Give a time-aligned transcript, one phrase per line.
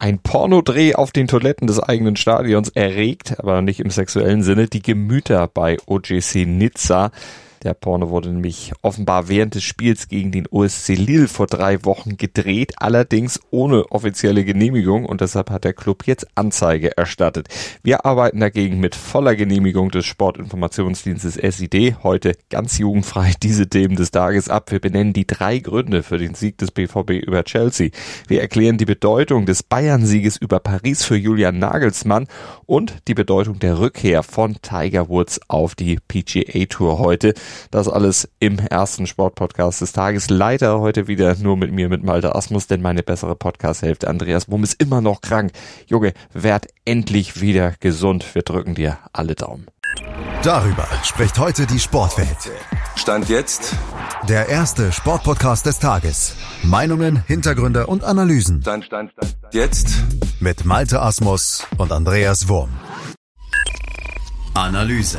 [0.00, 4.80] Ein Pornodreh auf den Toiletten des eigenen Stadions erregt, aber nicht im sexuellen Sinne, die
[4.80, 7.10] Gemüter bei OGC Nizza.
[7.62, 12.16] Der Porno wurde nämlich offenbar während des Spiels gegen den OSC Lille vor drei Wochen
[12.16, 17.48] gedreht, allerdings ohne offizielle Genehmigung und deshalb hat der Club jetzt Anzeige erstattet.
[17.82, 24.10] Wir arbeiten dagegen mit voller Genehmigung des Sportinformationsdienstes SID heute ganz jugendfrei diese Themen des
[24.10, 24.72] Tages ab.
[24.72, 27.90] Wir benennen die drei Gründe für den Sieg des BVB über Chelsea.
[28.26, 32.26] Wir erklären die Bedeutung des Bayern-Sieges über Paris für Julian Nagelsmann
[32.64, 37.34] und die Bedeutung der Rückkehr von Tiger Woods auf die PGA Tour heute.
[37.70, 40.30] Das alles im ersten Sportpodcast des Tages.
[40.30, 44.64] Leider heute wieder nur mit mir, mit Malte Asmus, denn meine bessere Podcast-Hälfte, Andreas Mumm,
[44.64, 45.52] ist immer noch krank.
[45.86, 48.34] Junge, werd endlich wieder gesund.
[48.34, 49.66] Wir drücken dir alle Daumen.
[50.42, 52.50] Darüber spricht heute die Sportwelt.
[52.96, 53.74] Stand jetzt.
[54.28, 56.34] Der erste Sportpodcast des Tages.
[56.62, 58.62] Meinungen, Hintergründe und Analysen.
[58.62, 59.36] Stand, stand, stand.
[59.52, 59.88] Jetzt.
[60.40, 62.70] Mit Malte Asmus und Andreas Wurm.
[64.54, 65.18] Analyse.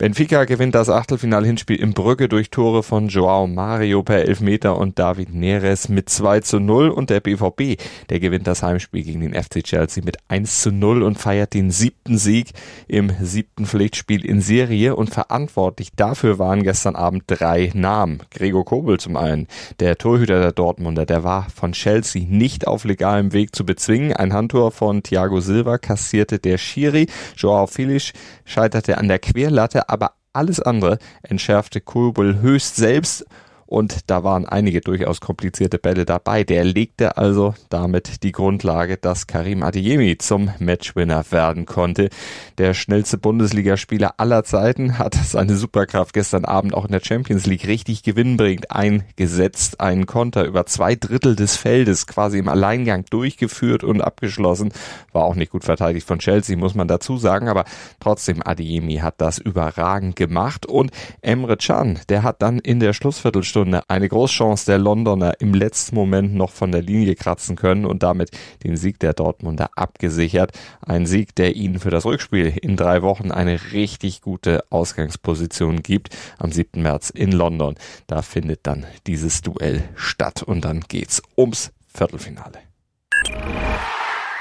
[0.00, 5.34] Benfica gewinnt das Achtelfinal-Hinspiel in Brügge durch Tore von Joao Mario per Elfmeter und David
[5.34, 9.62] Neres mit 2 zu 0 und der BVB, der gewinnt das Heimspiel gegen den FC
[9.62, 12.52] Chelsea mit 1 zu 0 und feiert den siebten Sieg
[12.88, 18.20] im siebten Pflichtspiel in Serie und verantwortlich dafür waren gestern Abend drei Namen.
[18.30, 19.48] Gregor Kobel zum einen,
[19.80, 24.14] der Torhüter der Dortmunder, der war von Chelsea nicht auf legalem Weg zu bezwingen.
[24.14, 27.06] Ein Handtor von Thiago Silva kassierte der Schiri.
[27.36, 28.14] Joao Felix
[28.46, 33.26] scheiterte an der Querlatte, aber alles andere entschärfte Kurbel höchst selbst
[33.70, 36.42] und da waren einige durchaus komplizierte Bälle dabei.
[36.42, 42.10] Der legte also damit die Grundlage, dass Karim Adeyemi zum Matchwinner werden konnte.
[42.58, 47.68] Der schnellste Bundesligaspieler aller Zeiten hat seine Superkraft gestern Abend auch in der Champions League
[47.68, 49.80] richtig gewinnbringend eingesetzt.
[49.80, 54.72] Einen Konter über zwei Drittel des Feldes quasi im Alleingang durchgeführt und abgeschlossen.
[55.12, 57.64] War auch nicht gut verteidigt von Chelsea, muss man dazu sagen, aber
[58.00, 60.90] trotzdem Adeyemi hat das überragend gemacht und
[61.22, 65.94] Emre Can, der hat dann in der Schlussviertelstunde Stunde eine Großchance der Londoner im letzten
[65.94, 68.30] Moment noch von der Linie kratzen können und damit
[68.64, 70.58] den Sieg der Dortmunder abgesichert.
[70.80, 76.16] Ein Sieg, der ihnen für das Rückspiel in drei Wochen eine richtig gute Ausgangsposition gibt.
[76.38, 76.80] Am 7.
[76.80, 77.74] März in London.
[78.06, 82.60] Da findet dann dieses Duell statt und dann geht's ums Viertelfinale.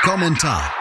[0.01, 0.78] Kommentar.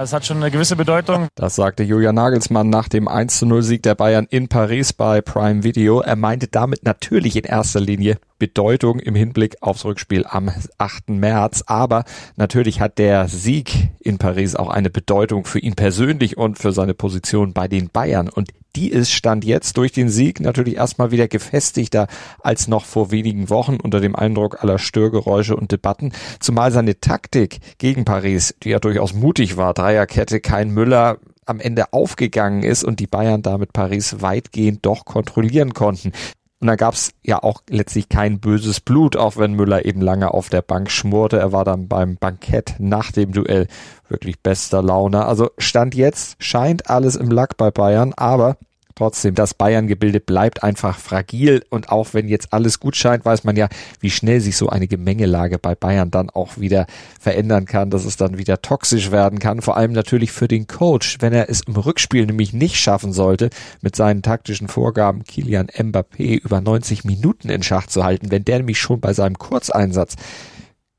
[0.00, 1.28] Das hat schon eine gewisse Bedeutung.
[1.34, 5.20] Das sagte Julian Nagelsmann nach dem 1 zu 0 Sieg der Bayern in Paris bei
[5.20, 6.00] Prime Video.
[6.00, 11.10] Er meinte damit natürlich in erster Linie Bedeutung im Hinblick aufs Rückspiel am 8.
[11.10, 11.64] März.
[11.66, 12.04] Aber
[12.36, 16.94] natürlich hat der Sieg in Paris auch eine Bedeutung für ihn persönlich und für seine
[16.94, 18.30] Position bei den Bayern.
[18.30, 22.06] Und die ist Stand jetzt durch den Sieg natürlich erstmal wieder gefestigter
[22.40, 26.12] als noch vor wenigen Wochen unter dem Eindruck aller Störgeräusche und Debatten.
[26.38, 31.92] Zumal seine Taktik gegen Paris, die ja durchaus mutig war, Dreierkette, kein Müller, am Ende
[31.92, 36.12] aufgegangen ist und die Bayern damit Paris weitgehend doch kontrollieren konnten.
[36.60, 40.50] Und da gab's ja auch letztlich kein böses Blut, auch wenn Müller eben lange auf
[40.50, 41.38] der Bank schmorte.
[41.38, 43.66] Er war dann beim Bankett nach dem Duell
[44.08, 45.24] wirklich bester Laune.
[45.24, 48.58] Also Stand jetzt scheint alles im Lack bei Bayern, aber
[48.94, 53.56] Trotzdem, das Bayern-Gebilde bleibt einfach fragil und auch wenn jetzt alles gut scheint, weiß man
[53.56, 53.68] ja,
[54.00, 56.86] wie schnell sich so eine Gemengelage bei Bayern dann auch wieder
[57.18, 59.62] verändern kann, dass es dann wieder toxisch werden kann.
[59.62, 63.50] Vor allem natürlich für den Coach, wenn er es im Rückspiel nämlich nicht schaffen sollte,
[63.80, 68.58] mit seinen taktischen Vorgaben Kilian Mbappé über 90 Minuten in Schach zu halten, wenn der
[68.58, 70.16] nämlich schon bei seinem Kurzeinsatz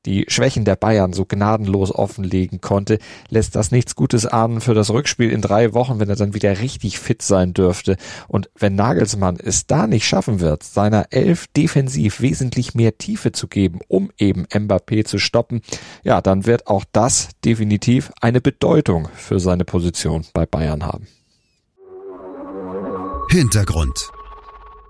[0.05, 4.89] die Schwächen der Bayern so gnadenlos offenlegen konnte, lässt das nichts Gutes ahnen für das
[4.89, 7.97] Rückspiel in drei Wochen, wenn er dann wieder richtig fit sein dürfte.
[8.27, 13.47] Und wenn Nagelsmann es da nicht schaffen wird, seiner Elf defensiv wesentlich mehr Tiefe zu
[13.47, 15.61] geben, um eben Mbappé zu stoppen,
[16.03, 21.07] ja, dann wird auch das definitiv eine Bedeutung für seine Position bei Bayern haben.
[23.29, 24.11] Hintergrund.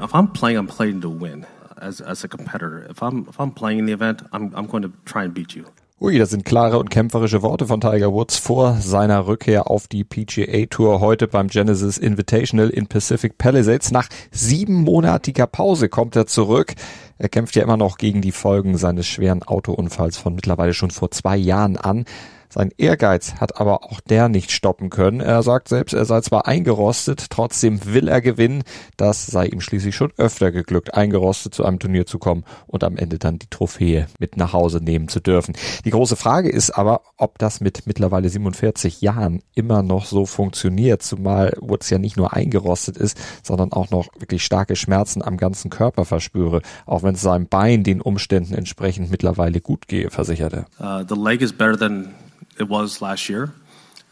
[0.02, 1.46] If I'm playing, I'm playing to win
[1.82, 2.88] as, as a competitor.
[2.90, 5.56] If I'm, if I'm playing in the event, I'm, I'm going to try and beat
[5.56, 5.66] you.
[6.04, 10.04] Ui, das sind klare und kämpferische Worte von Tiger Woods vor seiner Rückkehr auf die
[10.04, 13.92] PGA Tour heute beim Genesis Invitational in Pacific Palisades.
[13.92, 16.74] Nach siebenmonatiger Pause kommt er zurück.
[17.20, 21.12] Er kämpft ja immer noch gegen die Folgen seines schweren Autounfalls von mittlerweile schon vor
[21.12, 22.06] zwei Jahren an.
[22.54, 25.22] Sein Ehrgeiz hat aber auch der nicht stoppen können.
[25.22, 28.64] Er sagt selbst, er sei zwar eingerostet, trotzdem will er gewinnen.
[28.98, 32.98] Das sei ihm schließlich schon öfter geglückt, eingerostet zu einem Turnier zu kommen und am
[32.98, 35.56] Ende dann die Trophäe mit nach Hause nehmen zu dürfen.
[35.86, 41.04] Die große Frage ist aber, ob das mit mittlerweile 47 Jahren immer noch so funktioniert,
[41.04, 45.70] zumal Woods ja nicht nur eingerostet ist, sondern auch noch wirklich starke Schmerzen am ganzen
[45.70, 50.66] Körper verspüre, auch wenn es seinem Bein den Umständen entsprechend mittlerweile gut gehe, versicherte.
[50.82, 52.14] Uh, the leg is better than
[52.62, 53.52] it was last year.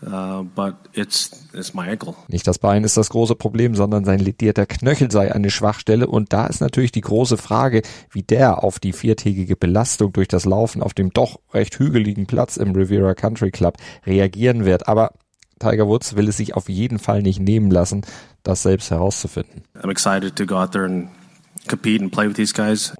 [0.01, 2.15] Uh, but it's, it's my ankle.
[2.29, 6.31] Nicht das Bein ist das große Problem, sondern sein ledierter Knöchel sei eine Schwachstelle und
[6.31, 10.81] da ist natürlich die große Frage, wie der auf die viertägige Belastung durch das Laufen
[10.81, 13.75] auf dem doch recht hügeligen Platz im Riviera Country Club
[14.05, 14.87] reagieren wird.
[14.87, 15.11] Aber
[15.59, 18.05] Tiger Woods will es sich auf jeden Fall nicht nehmen lassen,
[18.43, 19.63] das selbst herauszufinden.
[19.83, 21.09] I'm excited to go out there and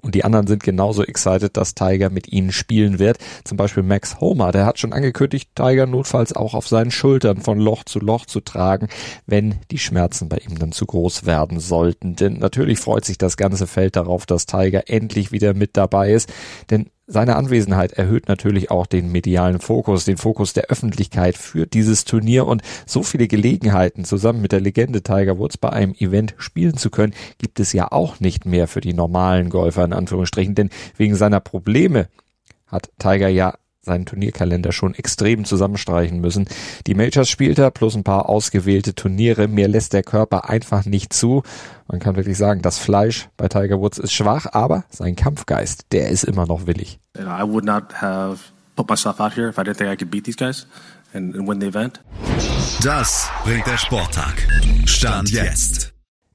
[0.02, 3.18] Und die anderen sind genauso excited, dass Tiger mit ihnen spielen wird.
[3.44, 7.58] Zum Beispiel Max Homer, der hat schon angekündigt, Tiger notfalls auch auf seinen Schultern von
[7.58, 8.88] Loch zu Loch zu tragen,
[9.26, 12.16] wenn die Schmerzen bei ihm dann zu groß werden sollten.
[12.16, 16.32] Denn natürlich freut sich das ganze Feld darauf, dass Tiger endlich wieder mit dabei ist.
[16.70, 22.04] Denn seine Anwesenheit erhöht natürlich auch den medialen Fokus, den Fokus der Öffentlichkeit für dieses
[22.04, 22.46] Turnier.
[22.46, 26.88] Und so viele Gelegenheiten zusammen mit der Legende Tiger Woods bei einem Event spielen zu
[26.88, 31.16] können, gibt es ja auch nicht mehr für die normalen Golfer in Anführungsstrichen, denn wegen
[31.16, 32.08] seiner Probleme
[32.66, 36.46] hat Tiger ja seinen Turnierkalender schon extrem zusammenstreichen müssen.
[36.86, 39.48] Die Majors spielt er plus ein paar ausgewählte Turniere.
[39.48, 41.42] Mehr lässt der Körper einfach nicht zu.
[41.88, 46.10] Man kann wirklich sagen, das Fleisch bei Tiger Woods ist schwach, aber sein Kampfgeist, der
[46.10, 47.00] ist immer noch willig.
[47.18, 48.38] I would not have
[48.76, 50.66] put myself out here if I didn't think I could beat these guys
[51.12, 52.00] and, and win the event.
[52.82, 54.46] Das bringt der Sporttag.
[54.86, 55.89] Stand jetzt.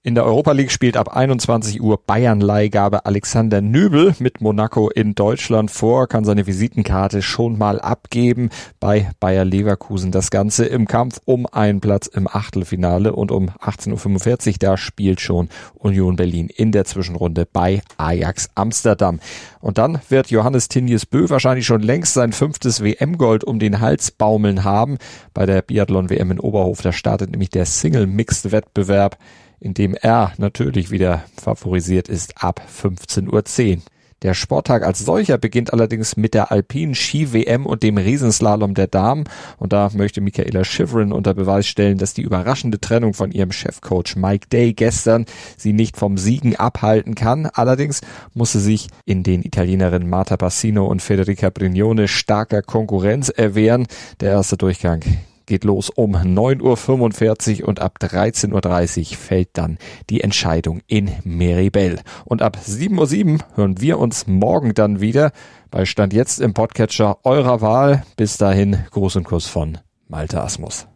[0.06, 5.72] In der Europa League spielt ab 21 Uhr Bayern-Leihgabe Alexander Nübel mit Monaco in Deutschland
[5.72, 10.12] vor, kann seine Visitenkarte schon mal abgeben bei Bayer Leverkusen.
[10.12, 15.22] Das Ganze im Kampf um einen Platz im Achtelfinale und um 18.45 Uhr, da spielt
[15.22, 19.19] schon Union Berlin in der Zwischenrunde bei Ajax Amsterdam.
[19.60, 24.12] Und dann wird Johannes Tinjes Bö wahrscheinlich schon längst sein fünftes WM-Gold um den Hals
[24.12, 25.00] baumeln haben.
[25.34, 29.18] Bei der Biathlon-WM in Oberhof, da startet nämlich der Single-Mixed-Wettbewerb
[29.60, 33.81] in dem er natürlich wieder favorisiert ist ab 15.10 Uhr.
[34.22, 39.25] Der Sporttag als solcher beginnt allerdings mit der alpinen Ski-WM und dem Riesenslalom der Damen.
[39.57, 44.16] Und da möchte Michaela Schifrin unter Beweis stellen, dass die überraschende Trennung von ihrem Chefcoach
[44.16, 45.25] Mike Day gestern
[45.58, 47.46] sie nicht vom Siegen abhalten kann.
[47.46, 48.01] Allerdings
[48.34, 53.86] muss sie sich in den Italienerinnen Marta Bassino und Federica Brignone starker Konkurrenz erwehren.
[54.22, 55.04] Der erste Durchgang
[55.45, 59.77] geht los um 9.45 Uhr und ab 13.30 Uhr fällt dann
[60.09, 62.00] die Entscheidung in Meribel.
[62.25, 65.31] Und ab 7.07 Uhr hören wir uns morgen dann wieder
[65.71, 68.03] bei Stand jetzt im Podcatcher eurer Wahl.
[68.18, 69.77] Bis dahin, Gruß und Kuss von
[70.07, 70.88] Malte Asmus.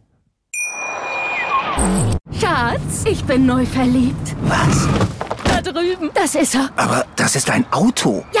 [2.38, 4.36] Schatz, ich bin neu verliebt.
[4.42, 4.88] Was?
[5.44, 6.10] Da drüben.
[6.14, 6.70] Das ist er.
[6.76, 8.24] Aber das ist ein Auto.
[8.34, 8.40] Ja,